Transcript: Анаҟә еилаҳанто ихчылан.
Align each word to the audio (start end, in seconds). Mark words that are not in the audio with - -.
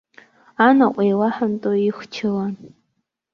Анаҟә 0.67 0.99
еилаҳанто 1.05 1.69
ихчылан. 1.87 2.53